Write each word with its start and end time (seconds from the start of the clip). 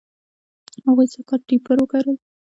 هغوی 0.87 1.07
سږ 1.13 1.23
کال 1.29 1.41
ټیپر 1.47 1.77
و 1.79 1.85
کرل. 1.91 2.17